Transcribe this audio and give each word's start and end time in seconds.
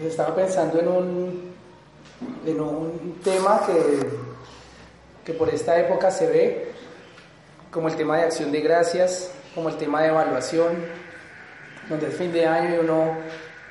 Estaba 0.00 0.34
pensando 0.34 0.78
en 0.80 0.88
un, 0.88 1.54
en 2.46 2.60
un 2.60 3.20
tema 3.22 3.62
que, 3.66 4.08
que 5.24 5.32
por 5.34 5.48
esta 5.48 5.78
época 5.78 6.10
se 6.10 6.26
ve 6.26 6.72
como 7.70 7.88
el 7.88 7.96
tema 7.96 8.18
de 8.18 8.24
acción 8.24 8.52
de 8.52 8.60
gracias, 8.60 9.32
como 9.54 9.68
el 9.68 9.76
tema 9.76 10.02
de 10.02 10.08
evaluación, 10.08 10.76
donde 11.88 12.08
es 12.08 12.16
fin 12.16 12.32
de 12.32 12.46
año 12.46 12.76
y 12.76 12.78
uno 12.78 13.16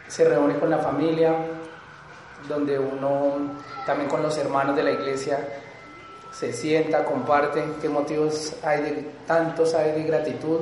se 0.08 0.26
reúne 0.26 0.58
con 0.60 0.70
la 0.70 0.80
familia, 0.80 1.36
donde 2.48 2.78
uno 2.78 3.56
también 3.86 4.10
con 4.10 4.22
los 4.22 4.38
hermanos 4.38 4.76
de 4.76 4.84
la 4.84 4.92
iglesia 4.92 5.40
se 6.32 6.54
sienta, 6.54 7.04
comparte 7.04 7.64
qué 7.82 7.90
motivos 7.90 8.54
hay 8.64 8.82
de 8.82 9.12
tantos 9.28 9.74
hay 9.74 9.92
de 9.92 10.04
gratitud. 10.04 10.62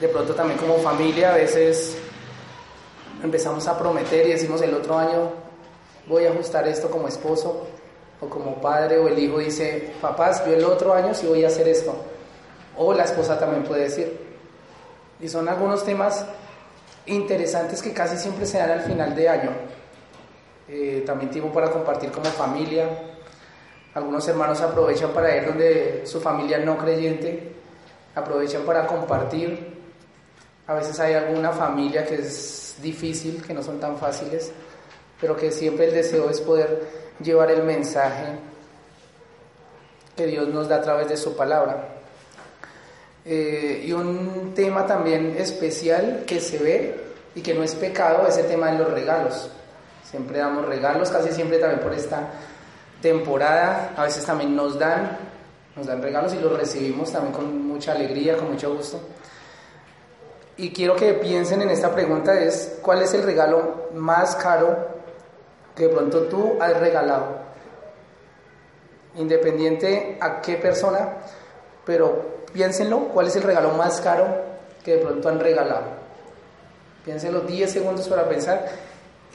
De 0.00 0.08
pronto 0.08 0.34
también 0.34 0.58
como 0.58 0.76
familia 0.78 1.32
a 1.32 1.36
veces 1.36 1.96
empezamos 3.22 3.66
a 3.68 3.78
prometer 3.78 4.26
y 4.26 4.32
decimos 4.32 4.62
el 4.62 4.74
otro 4.74 4.98
año 4.98 5.46
voy 6.08 6.24
a 6.26 6.30
ajustar 6.30 6.66
esto 6.68 6.90
como 6.90 7.08
esposo 7.08 7.66
o 8.20 8.28
como 8.28 8.60
padre 8.60 8.98
o 8.98 9.08
el 9.08 9.18
hijo 9.18 9.38
dice, 9.38 9.92
papás, 10.00 10.44
yo 10.46 10.54
el 10.54 10.64
otro 10.64 10.94
año 10.94 11.12
sí 11.14 11.26
voy 11.26 11.44
a 11.44 11.48
hacer 11.48 11.68
esto. 11.68 11.94
O 12.76 12.92
la 12.92 13.04
esposa 13.04 13.38
también 13.38 13.64
puede 13.64 13.82
decir. 13.82 14.18
Y 15.20 15.28
son 15.28 15.48
algunos 15.48 15.84
temas 15.84 16.24
interesantes 17.06 17.82
que 17.82 17.92
casi 17.92 18.16
siempre 18.16 18.46
se 18.46 18.58
dan 18.58 18.70
al 18.70 18.80
final 18.82 19.14
de 19.14 19.28
año. 19.28 19.50
Eh, 20.68 21.02
también 21.06 21.30
tiempo 21.30 21.52
para 21.52 21.70
compartir 21.70 22.10
como 22.10 22.26
familia. 22.26 22.88
Algunos 23.94 24.26
hermanos 24.28 24.60
aprovechan 24.60 25.10
para 25.10 25.34
ir 25.36 25.46
donde 25.46 26.02
su 26.04 26.20
familia 26.20 26.58
no 26.58 26.76
creyente, 26.76 27.52
aprovechan 28.14 28.62
para 28.62 28.86
compartir. 28.86 29.75
A 30.66 30.74
veces 30.74 30.98
hay 30.98 31.14
alguna 31.14 31.52
familia 31.52 32.04
que 32.04 32.16
es 32.16 32.76
difícil, 32.82 33.42
que 33.42 33.54
no 33.54 33.62
son 33.62 33.78
tan 33.78 33.96
fáciles, 33.98 34.50
pero 35.20 35.36
que 35.36 35.50
siempre 35.52 35.86
el 35.86 35.94
deseo 35.94 36.28
es 36.28 36.40
poder 36.40 36.82
llevar 37.20 37.50
el 37.50 37.62
mensaje 37.62 38.26
que 40.16 40.26
Dios 40.26 40.48
nos 40.48 40.68
da 40.68 40.76
a 40.76 40.82
través 40.82 41.08
de 41.08 41.16
su 41.16 41.36
palabra. 41.36 41.88
Eh, 43.24 43.84
y 43.86 43.92
un 43.92 44.52
tema 44.54 44.86
también 44.86 45.36
especial 45.38 46.24
que 46.26 46.40
se 46.40 46.58
ve 46.58 47.00
y 47.34 47.42
que 47.42 47.54
no 47.54 47.62
es 47.62 47.74
pecado 47.74 48.26
es 48.26 48.36
el 48.38 48.46
tema 48.46 48.70
de 48.70 48.78
los 48.78 48.90
regalos. 48.90 49.50
Siempre 50.08 50.38
damos 50.38 50.64
regalos, 50.64 51.10
casi 51.10 51.32
siempre 51.32 51.58
también 51.58 51.80
por 51.80 51.92
esta 51.92 52.30
temporada, 53.02 53.92
a 53.96 54.04
veces 54.04 54.24
también 54.24 54.56
nos 54.56 54.78
dan, 54.78 55.18
nos 55.74 55.86
dan 55.86 56.00
regalos 56.02 56.34
y 56.34 56.38
los 56.38 56.56
recibimos 56.56 57.12
también 57.12 57.34
con 57.34 57.66
mucha 57.66 57.92
alegría, 57.92 58.36
con 58.36 58.52
mucho 58.52 58.74
gusto. 58.74 59.00
Y 60.58 60.72
quiero 60.72 60.96
que 60.96 61.12
piensen 61.14 61.60
en 61.60 61.70
esta 61.70 61.92
pregunta 61.92 62.38
es, 62.40 62.78
¿cuál 62.80 63.02
es 63.02 63.12
el 63.12 63.22
regalo 63.22 63.88
más 63.94 64.36
caro 64.36 64.74
que 65.74 65.86
de 65.86 65.88
pronto 65.90 66.22
tú 66.22 66.56
has 66.60 66.78
regalado? 66.80 67.40
Independiente 69.16 70.16
a 70.20 70.40
qué 70.40 70.56
persona, 70.56 71.18
pero 71.84 72.44
piénsenlo, 72.54 73.08
¿cuál 73.08 73.26
es 73.26 73.36
el 73.36 73.42
regalo 73.42 73.72
más 73.72 74.00
caro 74.00 74.26
que 74.82 74.96
de 74.96 75.04
pronto 75.04 75.28
han 75.28 75.40
regalado? 75.40 75.84
Piénsenlo 77.04 77.40
10 77.40 77.70
segundos 77.70 78.08
para 78.08 78.26
pensar 78.26 78.66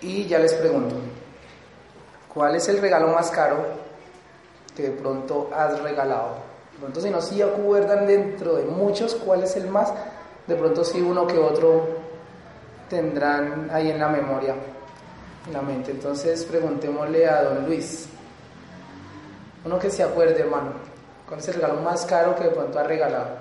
y 0.02 0.26
ya 0.26 0.40
les 0.40 0.54
pregunto, 0.56 0.96
¿cuál 2.34 2.56
es 2.56 2.68
el 2.68 2.80
regalo 2.80 3.10
más 3.10 3.30
caro 3.30 3.58
que 4.76 4.84
de 4.84 4.92
pronto 4.92 5.52
has 5.54 5.80
regalado? 5.82 6.52
De 6.82 7.00
si 7.00 7.12
no 7.12 7.46
acuerdan 7.46 8.08
dentro 8.08 8.56
de 8.56 8.64
muchos 8.64 9.14
cuál 9.14 9.44
es 9.44 9.56
el 9.56 9.68
más, 9.68 9.94
de 10.48 10.56
pronto 10.56 10.84
sí 10.84 11.02
uno 11.02 11.28
que 11.28 11.38
otro 11.38 11.88
tendrán 12.90 13.70
ahí 13.72 13.90
en 13.90 14.00
la 14.00 14.10
memoria, 14.10 14.56
en 15.48 15.54
la 15.54 15.62
mente. 15.62 15.92
Entonces 15.92 16.44
preguntémosle 16.46 17.28
a 17.28 17.44
don 17.44 17.66
Luis, 17.66 18.08
uno 19.64 19.80
que 19.80 19.90
se 19.90 20.04
acuerde 20.04 20.40
hermano, 20.40 20.74
¿cuál 21.28 21.40
es 21.40 21.48
el 21.48 21.56
regalo 21.56 21.82
más 21.82 22.06
caro 22.06 22.36
que 22.36 22.46
de 22.46 22.52
pronto 22.52 22.80
ha 22.80 22.84
regalado? 22.84 23.38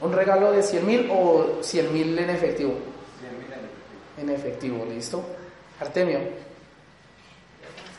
¿Un 0.00 0.12
regalo 0.12 0.50
de 0.50 0.62
100 0.62 0.86
mil 0.86 1.10
o 1.12 1.58
100 1.62 1.92
mil 1.92 2.18
en 2.18 2.30
efectivo? 2.30 2.74
En 4.18 4.30
efectivo, 4.30 4.84
¿listo? 4.84 5.24
Artemio. 5.80 6.18
Más 6.18 6.28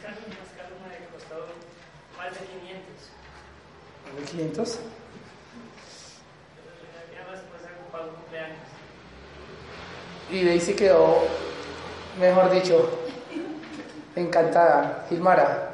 caro, 0.02 0.16
más 0.28 0.52
caro 0.56 0.76
me 0.88 0.96
ha 0.96 1.10
costado 1.12 1.46
más 2.18 2.34
de 2.34 2.46
500. 2.46 2.80
¿De 4.18 4.24
500? 4.32 4.80
Además, 7.18 7.40
pues 7.50 7.64
hago 7.64 7.84
para 7.92 8.03
un 8.03 8.03
Y 10.32 10.44
Daisy 10.44 10.74
quedó, 10.74 11.18
mejor 12.20 12.50
dicho, 12.50 12.90
encantada. 14.16 15.06
Gilmara. 15.10 15.70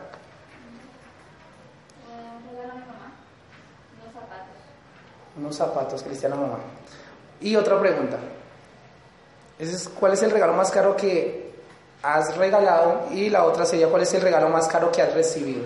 Unos 5.37 5.55
zapatos. 5.55 6.03
Cristiana 6.03 6.35
Mamá. 6.35 6.57
Y 7.39 7.55
otra 7.55 7.79
pregunta. 7.79 8.17
¿Cuál 9.99 10.13
es 10.13 10.23
el 10.23 10.31
regalo 10.31 10.53
más 10.53 10.71
caro 10.71 10.95
que 10.95 11.53
has 12.01 12.35
regalado? 12.37 13.07
Y 13.11 13.29
la 13.29 13.45
otra 13.45 13.65
sería, 13.65 13.87
¿cuál 13.87 14.03
es 14.03 14.13
el 14.13 14.21
regalo 14.21 14.49
más 14.49 14.67
caro 14.67 14.91
que 14.91 15.01
has 15.01 15.13
recibido? 15.13 15.63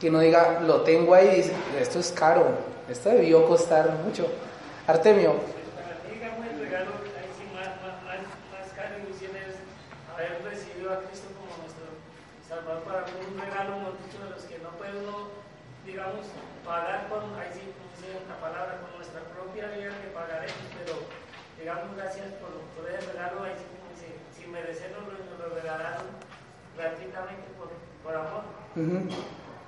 Que 0.00 0.10
no 0.10 0.20
diga, 0.20 0.60
lo 0.60 0.82
tengo 0.82 1.14
ahí 1.14 1.28
y 1.28 1.36
dice, 1.36 1.52
esto 1.80 1.98
es 1.98 2.12
caro, 2.12 2.46
esto 2.88 3.10
debió 3.10 3.46
costar 3.46 3.90
mucho. 4.04 4.26
Artemio. 4.86 5.34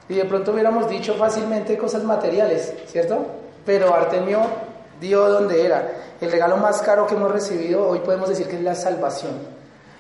Y 0.08 0.14
de 0.14 0.24
pronto 0.24 0.52
hubiéramos 0.52 0.88
dicho 0.88 1.14
fácilmente 1.14 1.78
cosas 1.78 2.04
materiales, 2.04 2.74
¿cierto? 2.86 3.26
Pero 3.64 3.94
Artemio 3.94 4.65
dio 5.00 5.28
donde 5.28 5.64
era. 5.64 5.92
El 6.20 6.30
regalo 6.30 6.56
más 6.56 6.80
caro 6.82 7.06
que 7.06 7.14
hemos 7.14 7.30
recibido 7.30 7.88
hoy 7.88 8.00
podemos 8.00 8.28
decir 8.28 8.48
que 8.48 8.56
es 8.56 8.62
la 8.62 8.74
salvación. 8.74 9.32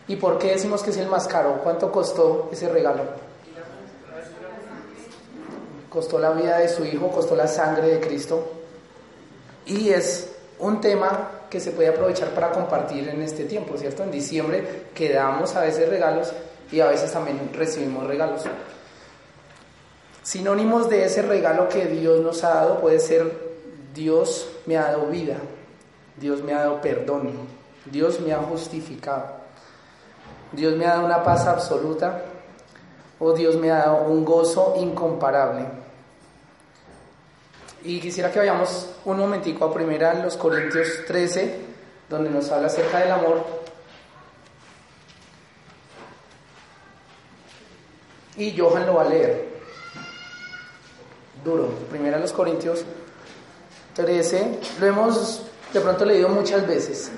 ¿Y 0.08 0.16
por 0.16 0.38
qué 0.38 0.52
decimos 0.52 0.82
que 0.82 0.90
es 0.90 0.96
el 0.96 1.08
más 1.08 1.26
caro? 1.26 1.60
¿Cuánto 1.62 1.90
costó 1.90 2.48
ese 2.52 2.68
regalo? 2.68 3.02
Costó 5.88 6.18
la 6.18 6.30
vida 6.30 6.58
de 6.58 6.68
su 6.68 6.84
hijo, 6.84 7.10
costó 7.10 7.34
la 7.34 7.48
sangre 7.48 7.88
de 7.88 8.00
Cristo. 8.00 8.52
Y 9.66 9.90
es 9.90 10.30
un 10.58 10.80
tema 10.80 11.30
que 11.50 11.60
se 11.60 11.72
puede 11.72 11.88
aprovechar 11.88 12.30
para 12.30 12.50
compartir 12.50 13.08
en 13.08 13.22
este 13.22 13.44
tiempo, 13.44 13.76
¿cierto? 13.76 14.02
En 14.02 14.10
diciembre 14.10 14.84
que 14.94 15.12
damos 15.12 15.54
a 15.56 15.62
veces 15.62 15.88
regalos 15.88 16.32
y 16.70 16.80
a 16.80 16.86
veces 16.86 17.12
también 17.12 17.50
recibimos 17.52 18.06
regalos. 18.06 18.42
Sinónimos 20.22 20.88
de 20.88 21.04
ese 21.04 21.22
regalo 21.22 21.68
que 21.68 21.86
Dios 21.86 22.20
nos 22.20 22.42
ha 22.44 22.54
dado 22.54 22.80
puede 22.80 22.98
ser 22.98 23.32
Dios 23.94 24.48
me 24.66 24.76
ha 24.76 24.82
dado 24.82 25.06
vida, 25.06 25.36
Dios 26.16 26.42
me 26.42 26.52
ha 26.52 26.58
dado 26.60 26.80
perdón, 26.80 27.32
Dios 27.84 28.20
me 28.20 28.32
ha 28.32 28.38
justificado, 28.38 29.26
Dios 30.52 30.76
me 30.76 30.86
ha 30.86 30.90
dado 30.90 31.06
una 31.06 31.22
paz 31.22 31.46
absoluta 31.46 32.22
o 33.18 33.32
Dios 33.32 33.56
me 33.56 33.70
ha 33.70 33.78
dado 33.78 34.04
un 34.04 34.24
gozo 34.24 34.74
incomparable. 34.78 35.66
Y 37.84 38.00
quisiera 38.00 38.32
que 38.32 38.40
vayamos 38.40 38.88
un 39.04 39.18
momentico 39.18 39.64
a 39.64 39.72
primera 39.72 40.14
los 40.14 40.36
Corintios 40.36 41.04
13, 41.06 41.60
donde 42.08 42.30
nos 42.30 42.50
habla 42.50 42.66
acerca 42.66 42.98
del 42.98 43.12
amor. 43.12 43.46
Y 48.36 48.58
Johan 48.58 48.86
lo 48.86 48.94
va 48.94 49.02
a 49.02 49.08
leer. 49.08 49.56
Duro. 51.44 51.68
Primera 51.88 52.18
los 52.18 52.32
Corintios 52.32 52.84
13. 53.96 54.60
Lo 54.78 54.86
hemos 54.86 55.42
de 55.72 55.80
pronto 55.80 56.04
leído 56.04 56.28
muchas 56.28 56.66
veces, 56.66 57.10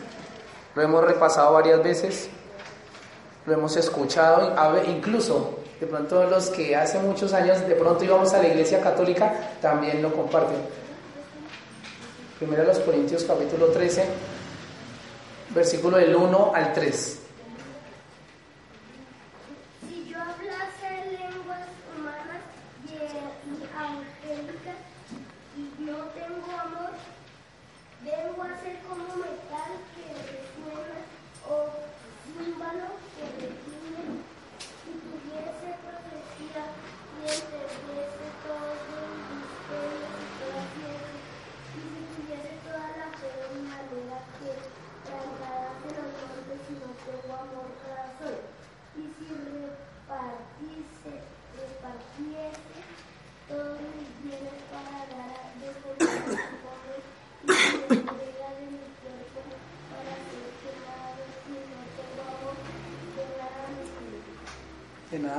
lo 0.74 0.82
hemos 0.82 1.04
repasado 1.04 1.52
varias 1.52 1.82
veces, 1.82 2.28
lo 3.46 3.52
hemos 3.52 3.76
escuchado, 3.76 4.54
incluso 4.86 5.58
de 5.80 5.86
pronto 5.86 6.24
los 6.24 6.50
que 6.50 6.74
hace 6.74 6.98
muchos 6.98 7.32
años 7.34 7.66
de 7.68 7.74
pronto 7.74 8.04
íbamos 8.04 8.32
a 8.32 8.42
la 8.42 8.48
iglesia 8.48 8.80
católica 8.80 9.32
también 9.60 10.02
lo 10.02 10.12
comparten. 10.12 10.56
Primero 12.38 12.64
los 12.64 12.78
Corintios 12.78 13.24
capítulo 13.24 13.66
13, 13.66 14.04
versículo 15.50 15.98
del 15.98 16.14
1 16.14 16.52
al 16.54 16.72
3. 16.72 17.18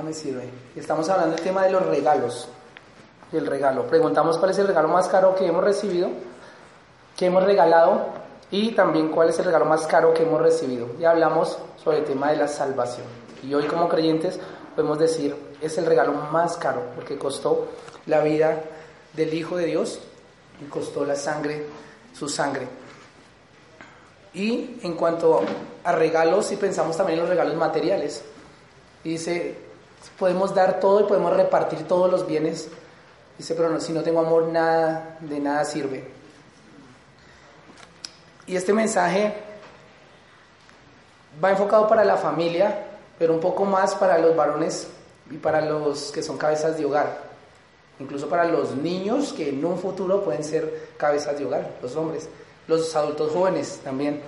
Me 0.10 0.16
sirve. 0.16 0.50
Estamos 0.76 1.08
hablando 1.10 1.36
del 1.36 1.44
tema 1.44 1.64
de 1.64 1.72
los 1.72 1.86
regalos. 1.86 2.48
El 3.32 3.46
regalo. 3.46 3.86
Preguntamos 3.86 4.40
cuál 4.40 4.50
es 4.50 4.58
el 4.58 4.66
regalo 4.66 4.88
más 4.88 5.08
caro 5.08 5.36
que 5.36 5.46
hemos 5.46 5.64
recibido, 5.64 6.10
que 7.16 7.28
hemos 7.28 7.44
regalado 7.44 8.08
y 8.50 8.72
también 8.72 9.10
cuál 9.10 9.30
es 9.30 9.38
el 9.38 9.46
regalo 9.46 9.66
más 9.66 9.86
caro 9.86 10.12
que 10.16 10.24
hemos 10.24 10.42
recibido. 10.42 10.88
Y 11.00 11.06
hablamos 11.06 11.60
sobre 11.84 12.00
el 12.00 12.06
tema 12.06 12.32
de 12.32 12.38
la 12.38 12.48
salvación. 12.48 13.06
Y 13.44 13.54
hoy 13.54 13.66
como 13.66 13.88
creyentes 13.88 14.40
podemos 14.76 14.98
decir, 14.98 15.36
es 15.62 15.78
el 15.78 15.86
regalo 15.86 16.14
más 16.14 16.58
caro 16.58 16.82
porque 16.96 17.16
costó 17.20 17.68
la 18.08 18.22
vida 18.22 18.64
del 19.14 19.32
Hijo 19.32 19.58
de 19.58 19.66
Dios 19.68 20.00
y 20.60 20.68
costó 20.70 21.06
la 21.06 21.16
sangre, 21.16 21.68
su 22.18 22.28
sangre. 22.28 22.68
Y 24.34 24.80
en 24.82 24.96
cuanto 24.96 25.42
a 25.84 25.92
regalos, 25.92 26.48
si 26.48 26.56
pensamos 26.56 26.98
también 26.98 27.20
en 27.20 27.26
los 27.26 27.30
regalos 27.30 27.56
materiales, 27.56 28.24
dice 29.04 29.69
podemos 30.18 30.54
dar 30.54 30.80
todo 30.80 31.02
y 31.02 31.04
podemos 31.04 31.36
repartir 31.36 31.88
todos 31.88 32.12
los 32.12 32.28
bienes. 32.28 32.68
Dice, 33.38 33.56
pero 33.56 33.80
si 33.80 33.94
no 33.94 34.02
tengo 34.02 34.20
amor, 34.20 34.48
nada, 34.48 35.18
de 35.22 35.40
nada 35.40 35.64
sirve. 35.64 36.04
Y 38.48 38.56
este 38.56 38.74
mensaje 38.74 39.34
va 41.44 41.52
enfocado 41.52 41.88
para 41.88 42.04
la 42.04 42.18
familia, 42.18 42.86
pero 43.18 43.34
un 43.34 43.40
poco 43.40 43.64
más 43.66 43.96
para 43.96 44.18
los 44.18 44.36
varones 44.36 44.88
y 45.30 45.38
para 45.38 45.62
los 45.62 46.12
que 46.12 46.24
son 46.24 46.38
cabezas 46.38 46.78
de 46.78 46.86
hogar. 46.86 47.30
Incluso 48.00 48.28
para 48.28 48.46
los 48.46 48.76
niños 48.76 49.34
que 49.34 49.50
en 49.50 49.64
un 49.64 49.78
futuro 49.78 50.24
pueden 50.24 50.44
ser 50.44 50.90
cabezas 50.98 51.38
de 51.38 51.46
hogar, 51.46 51.76
los 51.82 51.96
hombres, 51.96 52.30
los 52.68 52.96
adultos 52.96 53.32
jóvenes 53.32 53.80
también. 53.84 54.22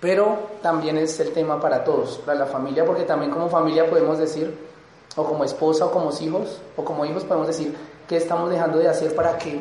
Pero 0.00 0.50
también 0.62 0.96
es 0.96 1.20
el 1.20 1.32
tema 1.32 1.60
para 1.60 1.84
todos, 1.84 2.18
para 2.24 2.38
la 2.38 2.46
familia, 2.46 2.84
porque 2.86 3.04
también 3.04 3.30
como 3.30 3.50
familia 3.50 3.88
podemos 3.88 4.18
decir, 4.18 4.69
o 5.16 5.24
como 5.24 5.44
esposa 5.44 5.86
o 5.86 5.90
como 5.90 6.10
hijos, 6.20 6.60
o 6.76 6.84
como 6.84 7.04
hijos 7.04 7.24
podemos 7.24 7.48
decir, 7.48 7.76
¿qué 8.08 8.16
estamos 8.16 8.50
dejando 8.50 8.78
de 8.78 8.88
hacer 8.88 9.14
para 9.14 9.36
que 9.38 9.60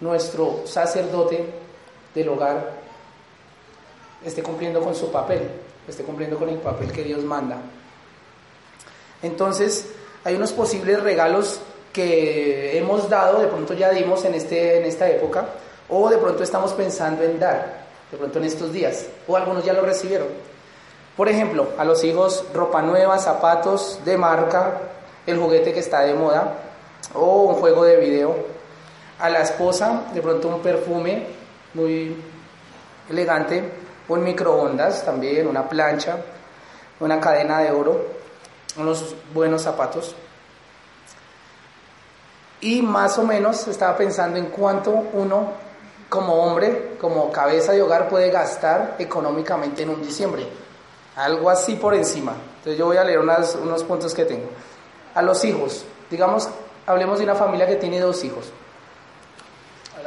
nuestro 0.00 0.62
sacerdote 0.64 1.44
del 2.14 2.28
hogar 2.28 2.72
esté 4.24 4.42
cumpliendo 4.42 4.80
con 4.80 4.94
su 4.94 5.10
papel, 5.10 5.50
esté 5.86 6.02
cumpliendo 6.02 6.38
con 6.38 6.48
el 6.48 6.58
papel 6.58 6.90
que 6.90 7.04
Dios 7.04 7.22
manda? 7.22 7.58
Entonces, 9.22 9.86
hay 10.24 10.34
unos 10.34 10.52
posibles 10.52 11.02
regalos 11.02 11.60
que 11.92 12.78
hemos 12.78 13.08
dado, 13.08 13.40
de 13.40 13.48
pronto 13.48 13.74
ya 13.74 13.90
dimos 13.90 14.24
en, 14.24 14.34
este, 14.34 14.78
en 14.78 14.84
esta 14.84 15.08
época, 15.10 15.46
o 15.88 16.08
de 16.08 16.18
pronto 16.18 16.42
estamos 16.42 16.72
pensando 16.72 17.22
en 17.22 17.38
dar, 17.38 17.84
de 18.10 18.16
pronto 18.16 18.38
en 18.38 18.44
estos 18.44 18.72
días, 18.72 19.06
o 19.26 19.36
algunos 19.36 19.64
ya 19.64 19.72
lo 19.72 19.82
recibieron. 19.82 20.28
Por 21.20 21.28
ejemplo, 21.28 21.68
a 21.76 21.84
los 21.84 22.02
hijos 22.02 22.46
ropa 22.54 22.80
nueva, 22.80 23.18
zapatos 23.18 24.00
de 24.06 24.16
marca, 24.16 24.72
el 25.26 25.38
juguete 25.38 25.70
que 25.74 25.80
está 25.80 26.00
de 26.00 26.14
moda 26.14 26.54
o 27.12 27.42
un 27.42 27.56
juego 27.56 27.84
de 27.84 27.98
video. 27.98 28.34
A 29.18 29.28
la 29.28 29.42
esposa 29.42 30.04
de 30.14 30.22
pronto 30.22 30.48
un 30.48 30.62
perfume 30.62 31.26
muy 31.74 32.16
elegante, 33.10 33.62
un 34.08 34.24
microondas 34.24 35.04
también, 35.04 35.46
una 35.46 35.68
plancha, 35.68 36.16
una 37.00 37.20
cadena 37.20 37.58
de 37.58 37.70
oro, 37.70 38.02
unos 38.78 39.14
buenos 39.34 39.60
zapatos. 39.60 40.16
Y 42.62 42.80
más 42.80 43.18
o 43.18 43.24
menos 43.24 43.68
estaba 43.68 43.94
pensando 43.94 44.38
en 44.38 44.46
cuánto 44.46 44.90
uno 45.12 45.52
como 46.08 46.32
hombre, 46.36 46.96
como 46.98 47.30
cabeza 47.30 47.72
de 47.72 47.82
hogar 47.82 48.08
puede 48.08 48.30
gastar 48.30 48.96
económicamente 48.98 49.82
en 49.82 49.90
un 49.90 50.00
diciembre 50.00 50.69
algo 51.16 51.50
así 51.50 51.74
por 51.74 51.94
encima. 51.94 52.34
Entonces 52.58 52.78
yo 52.78 52.86
voy 52.86 52.96
a 52.96 53.04
leer 53.04 53.18
unos 53.18 53.84
puntos 53.84 54.14
que 54.14 54.24
tengo. 54.24 54.48
A 55.14 55.22
los 55.22 55.44
hijos, 55.44 55.84
digamos, 56.10 56.48
hablemos 56.86 57.18
de 57.18 57.24
una 57.24 57.34
familia 57.34 57.66
que 57.66 57.76
tiene 57.76 57.98
dos 58.00 58.22
hijos. 58.24 58.52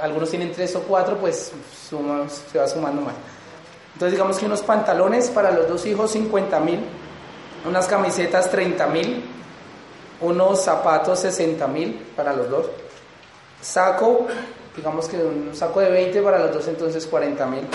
Algunos 0.02 0.30
tienen 0.30 0.52
tres 0.52 0.76
o 0.76 0.82
cuatro, 0.82 1.18
pues 1.18 1.52
se 1.90 2.58
va 2.58 2.68
sumando 2.68 3.02
más. 3.02 3.14
Entonces 3.94 4.14
digamos 4.14 4.38
que 4.38 4.46
unos 4.46 4.62
pantalones 4.62 5.30
para 5.30 5.52
los 5.52 5.68
dos 5.68 5.86
hijos 5.86 6.12
50 6.12 6.60
mil, 6.62 6.80
unas 7.68 7.88
camisetas 7.88 8.50
30 8.50 8.88
mil, 8.88 9.24
unos 10.22 10.64
zapatos 10.64 11.20
60 11.20 11.68
mil 11.68 11.94
para 12.16 12.34
los 12.34 12.50
dos, 12.50 12.66
saco, 13.62 14.26
digamos 14.76 15.08
que 15.08 15.18
un 15.18 15.52
saco 15.54 15.80
de 15.80 15.92
20 15.92 16.22
para 16.24 16.40
los 16.40 16.54
dos 16.54 16.68
entonces 16.68 17.06
40 17.06 17.46
mil 17.46 17.68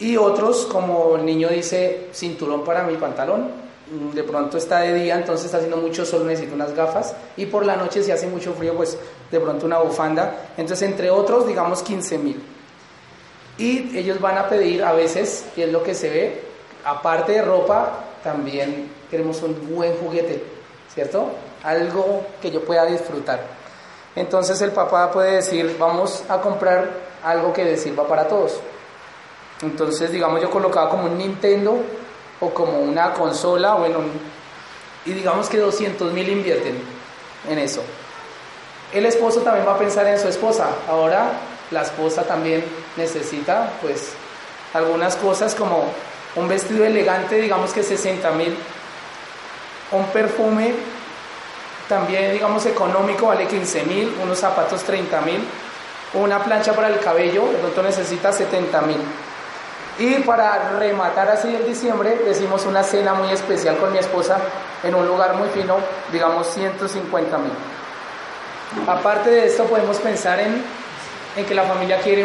y 0.00 0.16
otros, 0.16 0.66
como 0.66 1.16
el 1.16 1.26
niño 1.26 1.48
dice, 1.48 2.08
cinturón 2.12 2.64
para 2.64 2.82
mi 2.84 2.96
pantalón. 2.96 3.50
Mm, 3.90 4.14
de 4.14 4.22
pronto 4.22 4.56
está 4.56 4.80
de 4.80 4.94
día, 4.94 5.16
entonces 5.16 5.46
está 5.46 5.58
haciendo 5.58 5.76
mucho 5.76 6.06
sol, 6.06 6.26
necesito 6.26 6.54
unas 6.54 6.74
gafas. 6.74 7.14
Y 7.36 7.46
por 7.46 7.66
la 7.66 7.76
noche, 7.76 8.02
si 8.02 8.10
hace 8.10 8.26
mucho 8.26 8.54
frío, 8.54 8.74
pues 8.74 8.96
de 9.30 9.40
pronto 9.40 9.66
una 9.66 9.78
bufanda. 9.78 10.52
Entonces, 10.56 10.88
entre 10.88 11.10
otros, 11.10 11.46
digamos 11.46 11.82
15 11.82 12.18
mil. 12.18 12.42
Y 13.58 13.96
ellos 13.96 14.18
van 14.20 14.38
a 14.38 14.48
pedir 14.48 14.82
a 14.82 14.92
veces, 14.92 15.44
y 15.54 15.62
es 15.62 15.70
lo 15.70 15.82
que 15.82 15.94
se 15.94 16.08
ve, 16.08 16.40
aparte 16.82 17.32
de 17.32 17.42
ropa, 17.42 18.04
también 18.24 18.90
queremos 19.10 19.42
un 19.42 19.74
buen 19.74 19.94
juguete, 19.96 20.42
¿cierto? 20.94 21.30
Algo 21.62 22.22
que 22.40 22.50
yo 22.50 22.64
pueda 22.64 22.86
disfrutar. 22.86 23.40
Entonces 24.16 24.60
el 24.62 24.72
papá 24.72 25.10
puede 25.10 25.36
decir, 25.36 25.76
vamos 25.78 26.24
a 26.28 26.40
comprar 26.40 26.88
algo 27.22 27.52
que 27.52 27.76
sirva 27.76 28.08
para 28.08 28.26
todos. 28.26 28.60
Entonces, 29.62 30.10
digamos, 30.10 30.40
yo 30.40 30.50
colocaba 30.50 30.88
como 30.88 31.04
un 31.04 31.18
Nintendo 31.18 31.78
o 32.40 32.50
como 32.50 32.78
una 32.78 33.12
consola, 33.12 33.74
bueno, 33.74 33.98
y 35.04 35.12
digamos 35.12 35.48
que 35.48 35.58
200 35.58 36.12
mil 36.12 36.28
invierten 36.28 36.82
en 37.48 37.58
eso. 37.58 37.82
El 38.92 39.06
esposo 39.06 39.40
también 39.40 39.66
va 39.66 39.74
a 39.74 39.78
pensar 39.78 40.06
en 40.06 40.18
su 40.18 40.28
esposa. 40.28 40.68
Ahora 40.88 41.32
la 41.70 41.82
esposa 41.82 42.24
también 42.24 42.64
necesita, 42.96 43.72
pues, 43.80 44.12
algunas 44.74 45.16
cosas 45.16 45.54
como 45.54 45.84
un 46.36 46.48
vestido 46.48 46.84
elegante, 46.84 47.40
digamos 47.40 47.72
que 47.72 47.82
60 47.82 48.30
mil, 48.32 48.56
un 49.92 50.06
perfume 50.06 50.72
también, 51.88 52.32
digamos, 52.32 52.64
económico, 52.66 53.26
vale 53.26 53.46
15 53.46 53.82
mil, 53.84 54.14
unos 54.22 54.38
zapatos 54.38 54.82
30 54.84 55.20
mil, 55.22 55.40
una 56.14 56.42
plancha 56.42 56.72
para 56.72 56.88
el 56.88 57.00
cabello, 57.00 57.46
de 57.50 57.58
pronto 57.58 57.82
necesita 57.82 58.32
70 58.32 58.80
mil. 58.82 58.98
Y 60.00 60.14
para 60.20 60.78
rematar 60.78 61.28
así 61.28 61.54
el 61.54 61.66
diciembre, 61.66 62.22
decimos 62.24 62.64
una 62.64 62.82
cena 62.82 63.12
muy 63.12 63.30
especial 63.32 63.76
con 63.76 63.92
mi 63.92 63.98
esposa 63.98 64.38
en 64.82 64.94
un 64.94 65.06
lugar 65.06 65.34
muy 65.34 65.50
fino, 65.50 65.76
digamos 66.10 66.46
150 66.54 67.36
mil. 67.36 67.52
Aparte 68.88 69.28
de 69.28 69.46
esto, 69.46 69.64
podemos 69.64 69.98
pensar 69.98 70.40
en, 70.40 70.64
en 71.36 71.44
que 71.44 71.54
la 71.54 71.64
familia 71.64 72.00
quiere 72.00 72.24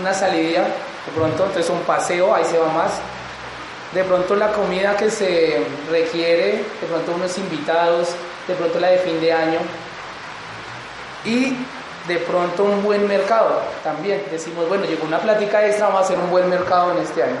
una 0.00 0.14
salida, 0.14 0.62
de 0.62 1.12
pronto, 1.12 1.46
entonces 1.46 1.68
un 1.70 1.80
paseo, 1.80 2.32
ahí 2.32 2.44
se 2.44 2.56
va 2.56 2.68
más. 2.68 2.92
De 3.92 4.04
pronto 4.04 4.36
la 4.36 4.52
comida 4.52 4.96
que 4.96 5.10
se 5.10 5.66
requiere, 5.90 6.64
de 6.80 6.86
pronto 6.88 7.16
unos 7.16 7.36
invitados, 7.36 8.10
de 8.46 8.54
pronto 8.54 8.78
la 8.78 8.90
de 8.90 8.98
fin 8.98 9.20
de 9.20 9.32
año. 9.32 9.58
Y 11.24 11.56
de 12.06 12.18
pronto 12.18 12.64
un 12.64 12.82
buen 12.82 13.06
mercado 13.06 13.60
también. 13.82 14.24
Decimos, 14.30 14.68
bueno, 14.68 14.84
llegó 14.84 15.06
una 15.06 15.18
plática 15.18 15.64
extra, 15.66 15.86
vamos 15.86 16.02
a 16.02 16.04
hacer 16.04 16.18
un 16.18 16.30
buen 16.30 16.48
mercado 16.48 16.92
en 16.92 16.98
este 16.98 17.22
año. 17.22 17.36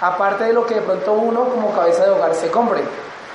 Aparte 0.00 0.44
de 0.44 0.52
lo 0.52 0.66
que 0.66 0.74
de 0.74 0.82
pronto 0.82 1.12
uno 1.12 1.48
como 1.48 1.72
cabeza 1.72 2.04
de 2.04 2.10
hogar 2.10 2.34
se 2.34 2.50
compre. 2.50 2.82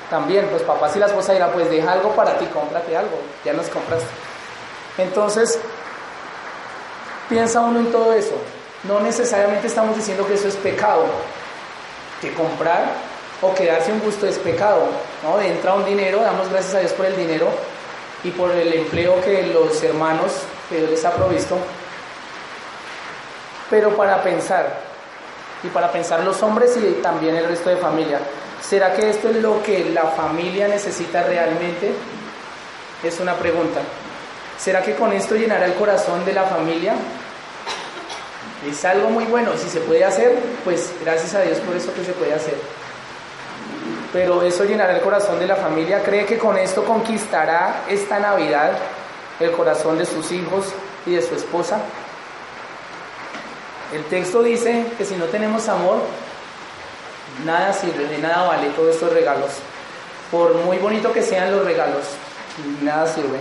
También, 0.10 0.48
pues 0.50 0.62
papás 0.62 0.96
y 0.96 1.00
la 1.00 1.08
esposa 1.08 1.34
dirán, 1.34 1.51
pues 1.51 1.70
deja 1.70 1.92
algo 1.92 2.10
para 2.12 2.38
ti, 2.38 2.46
cómprate 2.46 2.96
algo, 2.96 3.18
ya 3.44 3.54
nos 3.54 3.68
compraste. 3.70 4.08
Entonces, 4.98 5.60
piensa 7.27 7.62
uno 7.62 7.80
en 7.80 7.92
todo 7.92 8.13
eso. 8.13 8.36
No 8.84 9.00
necesariamente 9.00 9.65
estamos 9.65 9.96
diciendo 9.96 10.25
que 10.27 10.36
eso 10.36 10.48
es 10.48 10.56
pecado, 10.58 11.06
que 12.22 12.34
comprar 12.34 12.86
o 13.42 13.54
quedarse 13.56 13.92
un 13.92 14.00
gusto 14.00 14.27
es 14.27 14.38
pecado. 14.38 14.84
¿no? 15.24 15.42
Entra 15.42 15.74
un 15.74 15.86
dinero, 15.86 16.22
damos 16.22 16.50
gracias 16.50 16.75
a 16.75 16.80
Dios 16.80 16.94
por 16.94 17.08
el 17.08 17.18
dinero 17.18 17.48
y 18.25 18.32
por 18.32 18.51
el 18.51 18.74
empleo 18.74 19.22
que 19.22 19.44
los 19.44 19.82
hermanos 19.84 20.32
que 20.67 20.77
Dios 20.77 20.89
les 20.89 21.05
ha 21.05 21.13
provisto. 21.13 21.58
Pero 23.70 23.96
para 23.96 24.22
pensar, 24.24 24.79
y 25.63 25.67
para 25.67 25.91
pensar 25.91 26.24
los 26.24 26.41
hombres 26.41 26.75
y 26.77 27.01
también 27.01 27.36
el 27.36 27.48
resto 27.48 27.70
de 27.70 27.77
familia, 27.77 28.20
¿será 28.62 28.94
que 28.94 29.12
esto 29.12 29.29
es 29.29 29.36
lo 29.38 29.62
que 29.62 29.91
la 29.91 30.08
familia 30.08 30.67
necesita 30.67 31.24
realmente? 31.24 31.94
Es 33.03 33.20
una 33.20 33.36
pregunta. 33.36 33.82
¿Será 34.58 34.82
que 34.82 34.96
con 34.96 35.13
esto 35.13 35.36
llenará 35.36 35.65
el 35.65 35.75
corazón 35.75 36.25
de 36.25 36.34
la 36.34 36.44
familia? 36.46 36.96
Es 38.67 38.84
algo 38.86 39.12
muy 39.12 39.25
bueno, 39.25 39.51
si 39.55 39.70
se 39.70 39.82
puede 39.82 40.03
hacer, 40.03 40.36
pues 40.63 40.91
gracias 41.03 41.36
a 41.36 41.41
Dios 41.41 41.60
por 41.60 41.75
eso 41.75 41.94
que 41.94 42.03
se 42.03 42.13
puede 42.13 42.34
hacer. 42.34 42.55
Pero 44.15 44.41
eso 44.43 44.63
llenará 44.63 44.95
el 44.95 45.01
corazón 45.01 45.39
de 45.39 45.45
la 45.45 45.57
familia. 45.57 46.01
¿Cree 46.01 46.25
que 46.25 46.38
con 46.38 46.57
esto 46.57 46.86
conquistará 46.86 47.84
esta 47.89 48.17
Navidad 48.17 48.72
el 49.41 49.51
corazón 49.51 49.98
de 49.98 50.05
sus 50.05 50.31
hijos 50.31 50.67
y 51.05 51.15
de 51.15 51.22
su 51.22 51.36
esposa? 51.36 51.81
El 53.93 54.05
texto 54.05 54.41
dice 54.41 54.86
que 54.98 55.03
si 55.03 55.17
no 55.17 55.25
tenemos 55.25 55.67
amor, 55.67 55.98
nada 57.43 57.74
sirve, 57.74 58.07
de 58.07 58.17
nada 58.19 58.48
vale 58.48 58.69
todos 58.69 58.95
estos 58.95 59.12
regalos. 59.12 59.51
Por 60.31 60.53
muy 60.60 60.77
bonito 60.77 61.12
que 61.12 61.22
sean 61.22 61.51
los 61.51 61.65
regalos, 61.65 62.05
nada 62.84 63.07
sirve. 63.07 63.39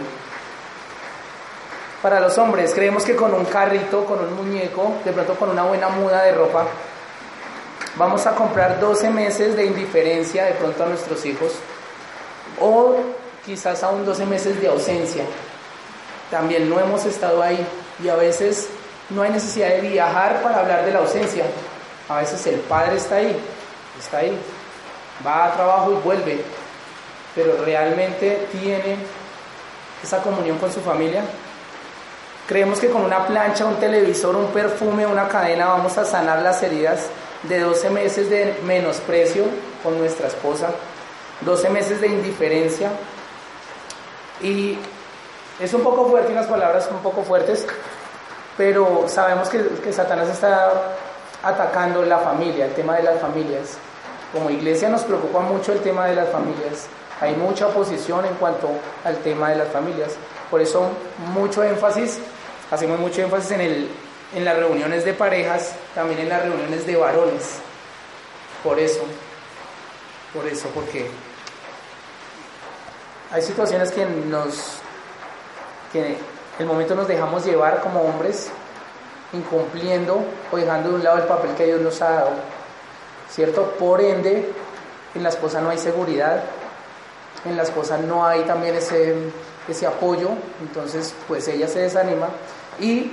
Para 2.03 2.19
los 2.19 2.37
hombres, 2.37 2.75
creemos 2.75 3.05
que 3.05 3.15
con 3.15 3.33
un 3.33 3.45
carrito, 3.45 4.05
con 4.05 4.19
un 4.19 4.35
muñeco, 4.35 4.97
de 5.05 5.13
pronto 5.13 5.37
con 5.37 5.51
una 5.51 5.63
buena 5.63 5.89
muda 5.91 6.25
de 6.25 6.33
ropa, 6.33 6.67
vamos 7.97 8.27
a 8.27 8.35
comprar 8.35 8.81
12 8.81 9.11
meses 9.11 9.57
de 9.57 9.67
indiferencia 9.67 10.45
de 10.45 10.53
pronto 10.53 10.85
a 10.85 10.89
nuestros 10.89 11.25
hijos 11.25 11.53
o 12.61 12.97
quizás 13.45 13.83
aún 13.83 14.05
12 14.05 14.27
meses 14.27 14.61
de 14.61 14.69
ausencia. 14.69 15.25
También 16.31 16.69
no 16.69 16.81
hemos 16.81 17.05
estado 17.05 17.43
ahí 17.43 17.65
y 18.03 18.09
a 18.09 18.17
veces 18.17 18.69
no 19.11 19.23
hay 19.23 19.31
necesidad 19.31 19.69
de 19.69 19.83
viajar 19.83 20.43
para 20.43 20.61
hablar 20.61 20.85
de 20.85 20.93
la 20.93 21.01
ausencia. 21.01 21.45
A 22.09 22.19
veces 22.19 22.47
el 22.47 22.61
padre 22.61 22.97
está 22.97 23.17
ahí, 23.17 23.37
está 23.99 24.19
ahí, 24.19 24.37
va 25.25 25.47
a 25.47 25.53
trabajo 25.53 25.93
y 25.93 25.95
vuelve, 26.03 26.41
pero 27.35 27.65
realmente 27.65 28.49
tiene 28.53 28.97
esa 30.03 30.23
comunión 30.23 30.59
con 30.59 30.73
su 30.73 30.81
familia. 30.81 31.23
Creemos 32.47 32.79
que 32.79 32.91
con 32.91 33.05
una 33.05 33.27
plancha, 33.27 33.65
un 33.65 33.77
televisor, 33.77 34.37
un 34.37 34.49
perfume, 34.49 35.07
una 35.07 35.29
cadena 35.29 35.67
vamos 35.67 35.97
a 35.97 36.05
sanar 36.05 36.43
las 36.43 36.63
heridas 36.63 37.09
de 37.49 37.61
12 37.61 37.91
meses 37.91 38.31
de 38.31 38.59
menosprecio 38.65 39.45
con 39.83 39.99
nuestra 39.99 40.29
esposa, 40.29 40.71
12 41.43 41.71
meses 41.71 42.01
de 42.01 42.09
indiferencia. 42.09 42.91
Y 44.43 44.79
es 45.61 45.73
un 45.75 45.83
poco 45.83 46.09
fuerte, 46.09 46.33
unas 46.33 46.47
palabras 46.47 46.89
un 46.91 46.99
poco 46.99 47.23
fuertes, 47.23 47.67
pero 48.57 49.05
sabemos 49.09 49.49
que, 49.49 49.63
que 49.83 49.93
Satanás 49.93 50.29
está 50.29 50.97
atacando 51.43 52.03
la 52.03 52.19
familia, 52.19 52.67
el 52.67 52.75
tema 52.75 52.97
de 52.97 53.03
las 53.03 53.21
familias. 53.21 53.77
Como 54.33 54.51
iglesia 54.51 54.89
nos 54.89 55.03
preocupa 55.03 55.41
mucho 55.41 55.73
el 55.73 55.81
tema 55.81 56.07
de 56.07 56.17
las 56.17 56.29
familias. 56.31 56.87
Hay 57.21 57.37
mucha 57.37 57.69
oposición 57.69 58.25
en 58.25 58.35
cuanto 58.35 58.69
al 59.05 59.19
tema 59.19 59.51
de 59.51 59.57
las 59.57 59.69
familias. 59.69 60.17
Por 60.51 60.61
eso 60.61 60.89
mucho 61.33 61.63
énfasis, 61.63 62.19
hacemos 62.71 62.99
mucho 62.99 63.23
énfasis 63.23 63.53
en, 63.53 63.61
el, 63.61 63.89
en 64.35 64.45
las 64.45 64.57
reuniones 64.57 65.05
de 65.05 65.15
parejas, 65.15 65.75
también 65.95 66.21
en 66.21 66.29
las 66.29 66.43
reuniones 66.43 66.87
de 66.87 66.97
varones. 66.97 67.59
Por 68.63 68.79
eso, 68.79 69.03
por 70.33 70.47
eso, 70.47 70.69
porque 70.75 71.09
hay 73.31 73.43
situaciones 73.43 73.91
que 73.93 74.05
nos, 74.05 74.79
que 75.93 76.17
el 76.59 76.67
momento 76.67 76.95
nos 76.95 77.07
dejamos 77.07 77.45
llevar 77.45 77.81
como 77.81 78.01
hombres, 78.03 78.49
incumpliendo 79.33 80.25
o 80.51 80.57
dejando 80.57 80.91
de 80.91 80.95
un 80.97 81.05
lado 81.05 81.19
el 81.19 81.25
papel 81.25 81.55
que 81.55 81.67
Dios 81.67 81.81
nos 81.81 82.01
ha 82.03 82.11
dado, 82.11 82.31
¿cierto? 83.31 83.63
Por 83.79 84.01
ende, 84.01 84.53
en 85.15 85.23
la 85.23 85.29
esposa 85.29 85.61
no 85.61 85.71
hay 85.71 85.79
seguridad, 85.79 86.45
en 87.45 87.57
la 87.57 87.65
esposa 87.65 87.99
no 87.99 88.25
hay 88.27 88.43
también 88.43 88.75
ese, 88.75 89.15
ese 89.69 89.87
apoyo, 89.87 90.31
entonces 90.61 91.15
pues 91.29 91.47
ella 91.49 91.69
se 91.69 91.81
desanima 91.81 92.29
y 92.81 93.13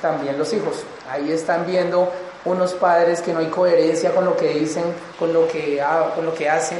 también 0.00 0.38
los 0.38 0.52
hijos. 0.52 0.84
Ahí 1.10 1.32
están 1.32 1.66
viendo 1.66 2.12
unos 2.44 2.72
padres 2.74 3.20
que 3.20 3.32
no 3.32 3.40
hay 3.40 3.48
coherencia 3.48 4.14
con 4.14 4.24
lo 4.24 4.36
que 4.36 4.48
dicen, 4.48 4.84
con 5.18 5.32
lo 5.32 5.46
que, 5.48 5.82
con 6.14 6.24
lo 6.24 6.34
que 6.34 6.48
hacen, 6.48 6.78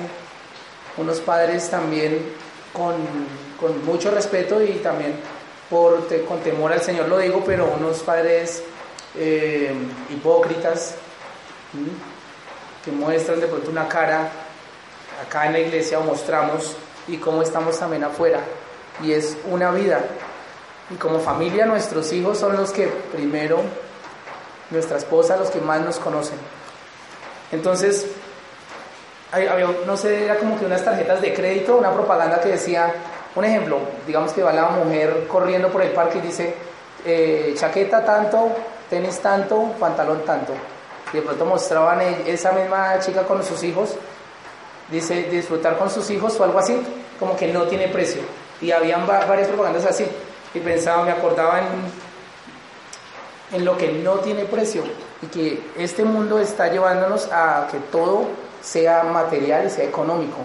unos 0.97 1.21
padres 1.21 1.69
también 1.69 2.33
con, 2.73 2.95
con 3.61 3.85
mucho 3.85 4.11
respeto 4.11 4.63
y 4.63 4.75
también 4.75 5.15
por, 5.69 6.07
con 6.27 6.41
temor 6.41 6.73
al 6.73 6.83
Señor 6.83 7.09
lo 7.09 7.19
digo, 7.19 7.43
pero 7.47 7.73
unos 7.79 8.01
padres 8.01 8.63
eh, 9.17 9.73
hipócritas 10.11 10.95
que 12.85 12.91
muestran 12.91 13.41
de 13.41 13.47
pronto 13.47 13.71
una 13.71 13.89
cara. 13.89 14.31
Acá 15.27 15.47
en 15.47 15.53
la 15.53 15.59
iglesia 15.61 15.99
o 15.99 16.03
mostramos 16.03 16.75
y 17.07 17.19
cómo 17.19 17.43
estamos 17.43 17.79
también 17.79 18.05
afuera. 18.05 18.41
Y 19.03 19.13
es 19.13 19.37
una 19.51 19.71
vida 19.71 20.03
y 20.91 20.95
como 20.95 21.21
familia 21.21 21.67
nuestros 21.67 22.13
hijos 22.13 22.39
son 22.39 22.57
los 22.57 22.73
que 22.73 22.87
primero 22.87 23.61
nuestra 24.71 24.99
esposa 24.99 25.37
los 25.37 25.51
que 25.51 25.61
más 25.61 25.81
nos 25.81 25.99
conocen 25.99 26.39
entonces 27.53 28.07
había, 29.33 29.67
no 29.87 29.97
sé 29.97 30.25
era 30.25 30.37
como 30.37 30.59
que 30.59 30.67
unas 30.67 30.85
tarjetas 30.85 31.21
de 31.21 31.33
crédito 31.33 31.77
una 31.77 31.93
propaganda 31.93 32.41
que 32.41 32.51
decía 32.51 32.95
un 33.35 33.45
ejemplo, 33.45 33.79
digamos 34.07 34.33
que 34.33 34.43
va 34.43 34.53
la 34.53 34.69
mujer 34.71 35.27
corriendo 35.29 35.69
por 35.69 35.83
el 35.83 35.91
parque 35.93 36.19
y 36.19 36.23
dice, 36.23 36.55
eh, 37.05 37.55
chaqueta 37.57 38.05
tanto, 38.05 38.51
tenis 38.89 39.21
tanto, 39.21 39.73
pantalón 39.79 40.25
tanto. 40.25 40.53
Y 41.13 41.17
de 41.17 41.23
pronto 41.23 41.45
mostraban 41.45 42.01
esa 42.27 42.53
misma 42.53 42.99
chica 42.99 43.23
con 43.23 43.43
sus 43.45 43.63
hijos, 43.63 43.95
dice, 44.91 45.25
disfrutar 45.25 45.79
con 45.79 45.91
sus 45.91 46.11
hijos 46.11 46.39
o 46.41 46.45
algo 46.45 46.59
así, 46.59 46.81
como 47.19 47.37
que 47.37 47.53
no 47.53 47.65
tiene 47.65 47.89
precio. 47.89 48.23
Y 48.61 48.73
habían 48.73 49.07
varias 49.07 49.49
propagandas 49.49 49.87
así. 49.87 50.07
Y 50.55 50.61
pensaba, 50.61 51.05
me 51.05 51.13
acordaba 51.13 51.61
en, 51.61 51.67
en 53.59 53.65
lo 53.65 53.77
que 53.77 53.93
no 53.93 54.15
tiene 54.17 54.45
precio. 54.45 54.83
Y 55.23 55.27
que 55.27 55.63
este 55.77 56.05
mundo 56.05 56.39
está 56.39 56.69
llevándonos 56.69 57.29
a 57.31 57.69
que 57.71 57.79
todo 57.93 58.27
sea 58.63 59.03
material 59.05 59.67
y 59.67 59.71
sea 59.71 59.85
económico. 59.85 60.39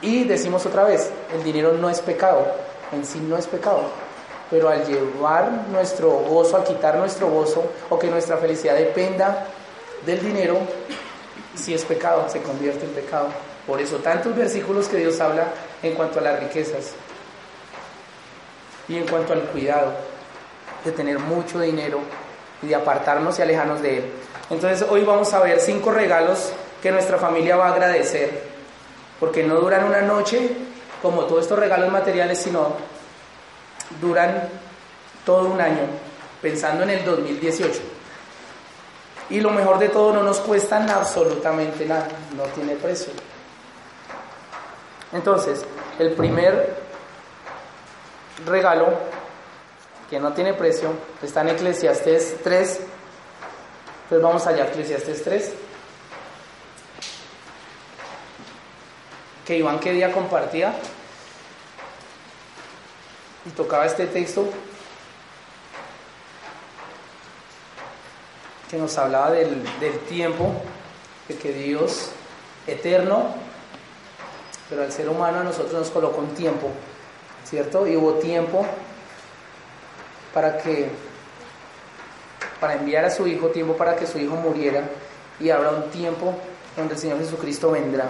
Y 0.00 0.24
decimos 0.24 0.64
otra 0.66 0.84
vez, 0.84 1.10
el 1.34 1.42
dinero 1.42 1.72
no 1.72 1.90
es 1.90 2.00
pecado, 2.00 2.46
en 2.92 3.04
sí 3.04 3.20
no 3.20 3.36
es 3.36 3.46
pecado, 3.46 3.82
pero 4.50 4.68
al 4.68 4.86
llevar 4.86 5.50
nuestro 5.70 6.10
gozo, 6.10 6.56
al 6.56 6.64
quitar 6.64 6.96
nuestro 6.96 7.28
gozo 7.28 7.64
o 7.90 7.98
que 7.98 8.08
nuestra 8.08 8.36
felicidad 8.38 8.74
dependa 8.74 9.46
del 10.06 10.20
dinero, 10.20 10.58
sí 11.54 11.74
es 11.74 11.84
pecado, 11.84 12.26
se 12.28 12.40
convierte 12.40 12.86
en 12.86 12.92
pecado. 12.92 13.28
Por 13.66 13.80
eso 13.80 13.96
tantos 13.96 14.34
versículos 14.34 14.88
que 14.88 14.98
Dios 14.98 15.20
habla 15.20 15.48
en 15.82 15.94
cuanto 15.94 16.20
a 16.20 16.22
las 16.22 16.40
riquezas 16.40 16.92
y 18.88 18.96
en 18.96 19.06
cuanto 19.06 19.32
al 19.32 19.42
cuidado 19.42 19.92
de 20.84 20.92
tener 20.92 21.18
mucho 21.18 21.60
dinero 21.60 22.00
y 22.62 22.68
de 22.68 22.74
apartarnos 22.74 23.38
y 23.38 23.42
alejarnos 23.42 23.82
de 23.82 23.98
él. 23.98 24.12
Entonces 24.50 24.86
hoy 24.88 25.04
vamos 25.04 25.32
a 25.34 25.40
ver 25.40 25.60
cinco 25.60 25.90
regalos 25.90 26.52
que 26.82 26.90
nuestra 26.90 27.18
familia 27.18 27.56
va 27.56 27.68
a 27.68 27.72
agradecer 27.72 28.42
porque 29.18 29.42
no 29.42 29.56
duran 29.56 29.84
una 29.84 30.02
noche 30.02 30.50
como 31.02 31.24
todos 31.24 31.42
estos 31.42 31.58
regalos 31.58 31.90
materiales, 31.90 32.38
sino 32.38 32.72
duran 34.00 34.48
todo 35.24 35.48
un 35.48 35.60
año, 35.60 35.82
pensando 36.40 36.84
en 36.84 36.90
el 36.90 37.04
2018. 37.04 37.80
Y 39.30 39.40
lo 39.40 39.50
mejor 39.50 39.78
de 39.78 39.88
todo, 39.88 40.12
no 40.12 40.22
nos 40.22 40.38
cuestan 40.38 40.88
absolutamente 40.88 41.84
nada, 41.84 42.08
no 42.36 42.44
tiene 42.44 42.74
precio. 42.76 43.12
Entonces, 45.12 45.64
el 45.98 46.12
primer 46.12 46.85
regalo 48.44 48.88
que 50.10 50.20
no 50.20 50.32
tiene 50.32 50.54
precio, 50.54 50.90
está 51.22 51.40
en 51.40 51.50
Eclesiastés 51.50 52.36
3. 52.42 52.80
Entonces 54.04 54.22
vamos 54.22 54.46
allá, 54.46 54.66
Eclesiastés 54.66 55.24
3. 55.24 55.52
Que 59.44 59.56
Iván 59.56 59.80
qué 59.80 59.92
día 59.92 60.12
compartía 60.12 60.74
y 63.44 63.50
tocaba 63.50 63.86
este 63.86 64.06
texto 64.06 64.48
que 68.68 68.76
nos 68.76 68.98
hablaba 68.98 69.30
del, 69.30 69.62
del 69.78 69.98
tiempo, 70.00 70.52
de 71.28 71.36
que 71.36 71.52
Dios 71.52 72.10
eterno, 72.66 73.34
pero 74.68 74.82
al 74.82 74.90
ser 74.90 75.08
humano 75.08 75.40
a 75.40 75.44
nosotros 75.44 75.72
nos 75.72 75.90
colocó 75.90 76.18
un 76.18 76.34
tiempo 76.34 76.70
¿cierto? 77.48 77.86
Y 77.86 77.96
hubo 77.96 78.14
tiempo 78.14 78.66
para 80.34 80.58
que 80.58 80.90
para 82.60 82.74
enviar 82.74 83.04
a 83.04 83.10
su 83.10 83.26
hijo, 83.26 83.48
tiempo 83.48 83.76
para 83.76 83.96
que 83.96 84.06
su 84.06 84.18
hijo 84.18 84.34
muriera 84.34 84.82
y 85.38 85.50
habrá 85.50 85.70
un 85.70 85.90
tiempo 85.90 86.34
donde 86.76 86.94
el 86.94 87.00
Señor 87.00 87.18
Jesucristo 87.18 87.70
vendrá. 87.70 88.08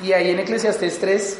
Y 0.00 0.12
ahí 0.12 0.30
en 0.30 0.40
Eclesiastés 0.40 0.98
3 0.98 1.38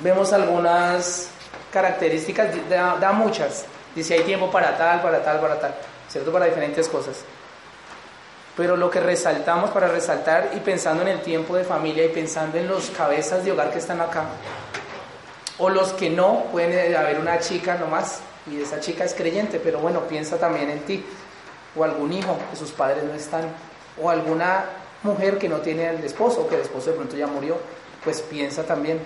vemos 0.00 0.32
algunas 0.32 1.28
características, 1.72 2.48
da, 2.68 3.12
muchas. 3.12 3.64
Dice, 3.94 4.14
hay 4.14 4.22
tiempo 4.22 4.50
para 4.50 4.76
tal, 4.76 5.00
para 5.02 5.22
tal, 5.22 5.40
para 5.40 5.58
tal, 5.58 5.74
¿cierto? 6.08 6.32
Para 6.32 6.46
diferentes 6.46 6.88
cosas. 6.88 7.16
Pero 8.56 8.76
lo 8.76 8.90
que 8.90 9.00
resaltamos 9.00 9.70
para 9.70 9.88
resaltar 9.88 10.50
y 10.54 10.60
pensando 10.60 11.02
en 11.02 11.08
el 11.08 11.20
tiempo 11.22 11.56
de 11.56 11.64
familia 11.64 12.04
y 12.04 12.08
pensando 12.08 12.58
en 12.58 12.68
los 12.68 12.90
cabezas 12.90 13.44
de 13.44 13.52
hogar 13.52 13.70
que 13.70 13.78
están 13.78 14.00
acá, 14.00 14.24
o 15.58 15.68
los 15.68 15.92
que 15.92 16.10
no, 16.10 16.44
pueden 16.52 16.94
haber 16.94 17.18
una 17.18 17.38
chica 17.38 17.76
nomás 17.76 18.20
y 18.50 18.60
esa 18.60 18.80
chica 18.80 19.04
es 19.04 19.14
creyente, 19.14 19.60
pero 19.62 19.78
bueno, 19.78 20.00
piensa 20.08 20.38
también 20.38 20.70
en 20.70 20.80
ti, 20.80 21.04
o 21.76 21.84
algún 21.84 22.12
hijo 22.12 22.36
que 22.50 22.56
sus 22.56 22.70
padres 22.72 23.04
no 23.04 23.14
están, 23.14 23.44
o 24.00 24.10
alguna 24.10 24.64
mujer 25.02 25.38
que 25.38 25.48
no 25.48 25.58
tiene 25.58 25.88
el 25.90 26.04
esposo, 26.04 26.48
que 26.48 26.56
el 26.56 26.62
esposo 26.62 26.90
de 26.90 26.96
pronto 26.96 27.16
ya 27.16 27.26
murió, 27.26 27.58
pues 28.04 28.20
piensa 28.22 28.64
también 28.64 29.00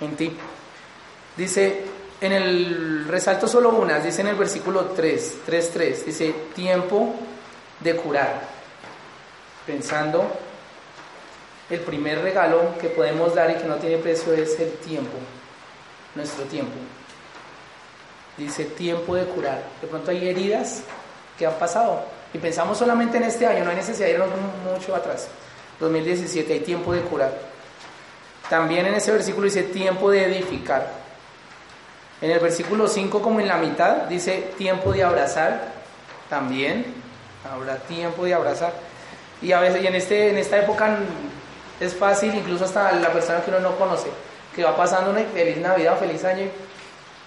en 0.00 0.16
ti. 0.16 0.36
Dice, 1.36 1.84
en 2.20 2.32
el 2.32 3.06
resalto 3.08 3.46
solo 3.46 3.70
unas, 3.70 4.04
dice 4.04 4.22
en 4.22 4.28
el 4.28 4.36
versículo 4.36 4.86
3, 4.86 5.38
3, 5.46 5.70
3, 5.72 6.06
dice, 6.06 6.34
tiempo 6.54 7.14
de 7.78 7.96
curar, 7.96 8.42
pensando 9.66 10.24
el 11.70 11.80
primer 11.80 12.20
regalo 12.22 12.76
que 12.80 12.88
podemos 12.88 13.34
dar 13.34 13.50
y 13.52 13.54
que 13.54 13.64
no 13.64 13.76
tiene 13.76 13.98
precio 13.98 14.32
es 14.32 14.58
el 14.58 14.72
tiempo, 14.72 15.16
nuestro 16.14 16.44
tiempo. 16.44 16.72
Dice 18.36 18.64
tiempo 18.64 19.14
de 19.14 19.24
curar. 19.24 19.62
De 19.80 19.86
pronto 19.86 20.10
hay 20.10 20.28
heridas 20.28 20.82
que 21.38 21.46
han 21.46 21.54
pasado 21.54 22.04
y 22.32 22.38
pensamos 22.38 22.78
solamente 22.78 23.16
en 23.16 23.24
este 23.24 23.46
año, 23.46 23.64
no 23.64 23.70
hay 23.70 23.76
necesidad 23.76 24.06
de 24.06 24.12
irnos 24.14 24.28
mucho 24.64 24.94
atrás. 24.94 25.28
2017 25.80 26.52
hay 26.52 26.60
tiempo 26.60 26.92
de 26.92 27.00
curar. 27.00 27.32
También 28.48 28.86
en 28.86 28.94
ese 28.94 29.12
versículo 29.12 29.46
dice 29.46 29.64
tiempo 29.64 30.10
de 30.10 30.24
edificar. 30.24 30.86
En 32.20 32.30
el 32.30 32.38
versículo 32.38 32.86
5 32.86 33.22
como 33.22 33.40
en 33.40 33.48
la 33.48 33.56
mitad 33.56 34.02
dice 34.02 34.52
tiempo 34.58 34.92
de 34.92 35.02
abrazar. 35.02 35.72
También 36.28 36.84
habrá 37.50 37.76
tiempo 37.76 38.24
de 38.24 38.34
abrazar. 38.34 38.72
Y 39.42 39.52
a 39.52 39.60
veces 39.60 39.82
y 39.82 39.86
en 39.86 39.94
este 39.94 40.30
en 40.30 40.38
esta 40.38 40.58
época 40.58 40.98
es 41.80 41.94
fácil 41.94 42.34
incluso 42.34 42.64
hasta 42.66 42.92
la 42.92 43.10
persona 43.10 43.40
que 43.40 43.50
uno 43.50 43.60
no 43.60 43.76
conoce, 43.76 44.10
que 44.54 44.64
va 44.64 44.76
pasando 44.76 45.10
una 45.10 45.20
feliz 45.20 45.56
Navidad, 45.58 45.98
feliz 45.98 46.24
año 46.24 46.46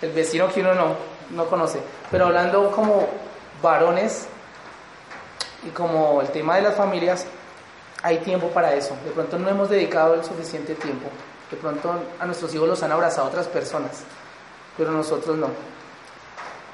el 0.01 0.11
vecino 0.11 0.51
que 0.51 0.59
uno 0.59 0.73
no, 0.73 0.95
no 1.31 1.45
conoce. 1.45 1.79
Pero 2.11 2.25
hablando 2.25 2.69
como 2.71 3.07
varones 3.61 4.27
y 5.65 5.69
como 5.69 6.21
el 6.21 6.27
tema 6.27 6.57
de 6.57 6.63
las 6.63 6.75
familias, 6.75 7.25
hay 8.01 8.17
tiempo 8.17 8.49
para 8.49 8.73
eso. 8.73 8.95
De 9.05 9.11
pronto 9.11 9.39
no 9.39 9.49
hemos 9.49 9.69
dedicado 9.69 10.13
el 10.15 10.23
suficiente 10.23 10.75
tiempo. 10.75 11.09
De 11.49 11.57
pronto 11.57 11.93
a 12.19 12.25
nuestros 12.25 12.53
hijos 12.53 12.67
los 12.67 12.83
han 12.83 12.91
abrazado 12.91 13.27
otras 13.27 13.47
personas, 13.47 14.03
pero 14.77 14.91
nosotros 14.91 15.37
no. 15.37 15.47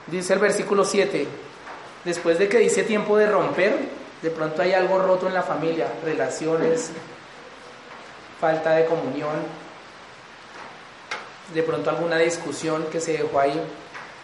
Dice 0.08 0.34
el 0.34 0.39
versículo 0.39 0.84
7, 0.84 1.27
después 2.03 2.39
de 2.39 2.50
que 2.50 2.58
dice 2.58 2.84
tiempo 2.84 3.15
de 3.18 3.27
romper, 3.27 3.77
de 4.22 4.32
pronto 4.32 4.62
hay 4.62 4.74
algo 4.74 5.00
roto 5.00 5.27
en 5.27 5.36
la 5.36 5.44
familia, 5.44 5.88
relaciones, 6.03 6.89
falta 8.39 8.71
de 8.71 8.86
comunión, 8.86 9.36
de 11.53 11.63
pronto 11.63 11.89
alguna 11.89 12.17
discusión 12.17 12.85
que 12.91 12.99
se 12.99 13.13
dejó 13.13 13.39
ahí, 13.39 13.62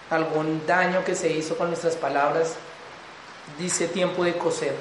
algún 0.09 0.65
daño 0.67 1.03
que 1.03 1.15
se 1.15 1.31
hizo 1.31 1.57
con 1.57 1.67
nuestras 1.67 1.95
palabras, 1.95 2.55
dice 3.57 3.88
tiempo 3.88 4.23
de 4.23 4.38
coser. 4.38 4.75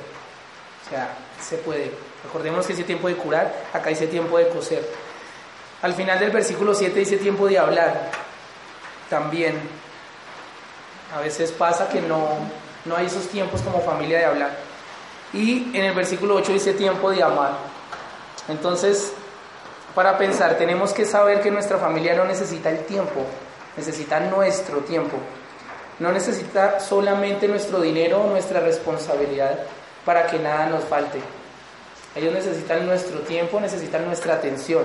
O 0.84 0.90
sea, 0.90 1.16
se 1.40 1.56
puede. 1.58 1.90
Recordemos 2.24 2.66
que 2.66 2.72
dice 2.74 2.84
tiempo 2.84 3.08
de 3.08 3.16
curar, 3.16 3.54
acá 3.72 3.90
dice 3.90 4.06
tiempo 4.06 4.38
de 4.38 4.48
coser. 4.48 4.86
Al 5.82 5.94
final 5.94 6.18
del 6.18 6.30
versículo 6.30 6.74
7 6.74 6.98
dice 6.98 7.16
tiempo 7.16 7.46
de 7.46 7.58
hablar. 7.58 8.10
También. 9.10 9.60
A 11.14 11.20
veces 11.20 11.52
pasa 11.52 11.88
que 11.88 12.00
no, 12.00 12.28
no 12.84 12.96
hay 12.96 13.06
esos 13.06 13.28
tiempos 13.28 13.60
como 13.62 13.80
familia 13.80 14.18
de 14.18 14.24
hablar. 14.24 14.56
Y 15.32 15.76
en 15.76 15.84
el 15.84 15.94
versículo 15.94 16.36
8 16.36 16.52
dice 16.52 16.72
tiempo 16.72 17.10
de 17.10 17.22
amar. 17.22 17.52
Entonces, 18.48 19.12
para 19.94 20.18
pensar, 20.18 20.56
tenemos 20.58 20.92
que 20.92 21.04
saber 21.04 21.40
que 21.40 21.50
nuestra 21.50 21.78
familia 21.78 22.14
no 22.14 22.24
necesita 22.24 22.70
el 22.70 22.80
tiempo, 22.80 23.24
necesita 23.76 24.18
nuestro 24.20 24.78
tiempo. 24.78 25.16
No 26.00 26.10
necesita 26.10 26.80
solamente 26.80 27.46
nuestro 27.46 27.80
dinero 27.80 28.22
o 28.22 28.26
nuestra 28.26 28.58
responsabilidad 28.58 29.60
para 30.04 30.26
que 30.26 30.38
nada 30.40 30.66
nos 30.66 30.84
falte. 30.84 31.20
Ellos 32.16 32.34
necesitan 32.34 32.86
nuestro 32.86 33.20
tiempo, 33.20 33.60
necesitan 33.60 34.04
nuestra 34.04 34.34
atención. 34.34 34.84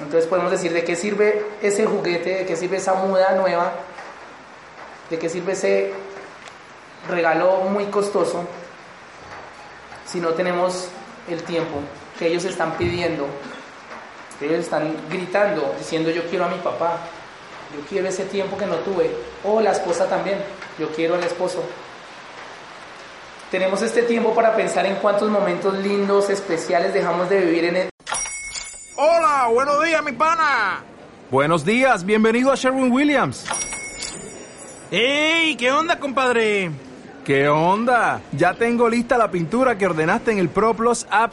Entonces 0.00 0.26
podemos 0.26 0.50
decir 0.50 0.72
de 0.72 0.84
qué 0.84 0.96
sirve 0.96 1.46
ese 1.62 1.86
juguete, 1.86 2.38
de 2.38 2.46
qué 2.46 2.56
sirve 2.56 2.78
esa 2.78 2.94
muda 2.94 3.36
nueva, 3.36 3.72
de 5.08 5.18
qué 5.18 5.28
sirve 5.28 5.52
ese 5.52 5.92
regalo 7.08 7.60
muy 7.70 7.86
costoso 7.86 8.44
si 10.04 10.20
no 10.20 10.30
tenemos 10.30 10.88
el 11.28 11.42
tiempo 11.44 11.78
que 12.18 12.26
ellos 12.26 12.44
están 12.44 12.72
pidiendo 12.72 13.26
ellos 14.40 14.60
están 14.60 14.94
gritando, 15.08 15.74
diciendo 15.78 16.10
yo 16.10 16.24
quiero 16.28 16.44
a 16.44 16.48
mi 16.48 16.58
papá, 16.58 16.98
yo 17.74 17.80
quiero 17.88 18.08
ese 18.08 18.24
tiempo 18.26 18.56
que 18.56 18.66
no 18.66 18.76
tuve. 18.76 19.10
O 19.44 19.60
la 19.60 19.72
esposa 19.72 20.06
también, 20.08 20.38
yo 20.78 20.88
quiero 20.90 21.14
al 21.14 21.24
esposo. 21.24 21.62
Tenemos 23.50 23.80
este 23.82 24.02
tiempo 24.02 24.34
para 24.34 24.54
pensar 24.54 24.84
en 24.86 24.96
cuántos 24.96 25.30
momentos 25.30 25.78
lindos, 25.78 26.30
especiales 26.30 26.92
dejamos 26.92 27.28
de 27.30 27.40
vivir 27.40 27.64
en 27.64 27.76
el... 27.76 27.88
Hola, 28.96 29.48
buenos 29.52 29.84
días, 29.84 30.02
mi 30.02 30.12
pana. 30.12 30.82
Buenos 31.30 31.64
días, 31.64 32.04
bienvenido 32.04 32.52
a 32.52 32.56
Sherwin 32.56 32.90
Williams. 32.90 33.46
¡Ey! 34.90 35.56
¿Qué 35.56 35.72
onda, 35.72 35.98
compadre? 35.98 36.70
¿Qué 37.24 37.48
onda? 37.48 38.20
Ya 38.32 38.54
tengo 38.54 38.88
lista 38.88 39.18
la 39.18 39.30
pintura 39.30 39.76
que 39.76 39.86
ordenaste 39.86 40.30
en 40.30 40.38
el 40.38 40.48
ProPlus 40.48 41.06
app. 41.10 41.32